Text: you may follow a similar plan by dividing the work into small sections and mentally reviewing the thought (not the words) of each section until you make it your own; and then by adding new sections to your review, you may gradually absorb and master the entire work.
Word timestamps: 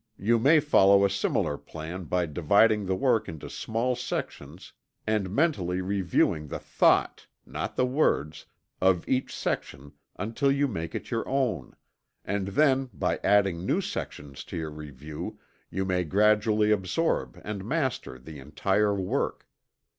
you 0.17 0.39
may 0.39 0.59
follow 0.59 1.05
a 1.05 1.09
similar 1.11 1.59
plan 1.59 2.05
by 2.05 2.25
dividing 2.25 2.87
the 2.87 2.95
work 2.95 3.29
into 3.29 3.47
small 3.47 3.95
sections 3.95 4.73
and 5.05 5.29
mentally 5.29 5.79
reviewing 5.79 6.47
the 6.47 6.57
thought 6.57 7.27
(not 7.45 7.75
the 7.75 7.85
words) 7.85 8.47
of 8.81 9.07
each 9.07 9.31
section 9.31 9.91
until 10.15 10.51
you 10.51 10.67
make 10.67 10.95
it 10.95 11.11
your 11.11 11.29
own; 11.29 11.75
and 12.25 12.47
then 12.47 12.89
by 12.95 13.19
adding 13.23 13.63
new 13.63 13.79
sections 13.79 14.43
to 14.43 14.57
your 14.57 14.71
review, 14.71 15.37
you 15.69 15.85
may 15.85 16.03
gradually 16.03 16.71
absorb 16.71 17.39
and 17.45 17.63
master 17.63 18.17
the 18.17 18.39
entire 18.39 18.95
work. 18.95 19.47